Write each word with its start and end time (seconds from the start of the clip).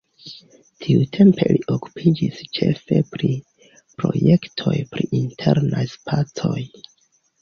Tiutempe 0.85 1.49
li 1.51 1.59
okupiĝis 1.75 2.39
ĉefe 2.59 2.97
pri 3.11 3.29
projektoj 4.01 4.73
pri 4.95 5.07
internaj 5.23 5.85
spacoj. 5.97 6.59